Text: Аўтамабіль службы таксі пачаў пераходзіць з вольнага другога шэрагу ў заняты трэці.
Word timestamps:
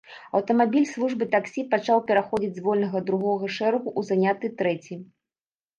Аўтамабіль 0.37 0.87
службы 0.93 1.27
таксі 1.35 1.65
пачаў 1.73 2.03
пераходзіць 2.09 2.51
з 2.57 2.65
вольнага 2.69 2.99
другога 3.11 3.45
шэрагу 3.61 3.89
ў 3.99 4.01
заняты 4.13 4.55
трэці. 4.65 5.01